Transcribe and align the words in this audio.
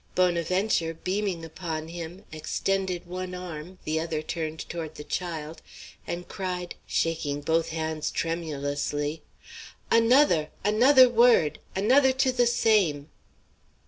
Bonaventure, 0.15 0.95
beaming 0.95 1.45
upon 1.45 1.87
him, 1.87 2.25
extended 2.31 3.05
one 3.05 3.35
arm, 3.35 3.77
the 3.85 3.99
other 3.99 4.23
turned 4.23 4.67
toward 4.67 4.95
the 4.95 5.03
child, 5.03 5.61
and 6.07 6.27
cried, 6.27 6.73
shaking 6.87 7.39
both 7.39 7.69
hands 7.69 8.09
tremulously: 8.09 9.21
"Another! 9.91 10.49
another 10.65 11.07
word! 11.07 11.59
another 11.75 12.13
to 12.13 12.31
the 12.31 12.47
same!" 12.47 13.11